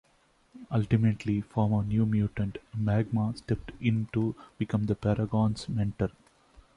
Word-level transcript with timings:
Ultimately, 0.71 1.41
former 1.41 1.83
New 1.83 2.07
Mutant, 2.07 2.57
Magma 2.75 3.37
stepped 3.37 3.71
in 3.79 4.07
to 4.13 4.33
become 4.57 4.85
the 4.87 4.95
Paragons' 4.95 5.69
mentor. 5.69 6.09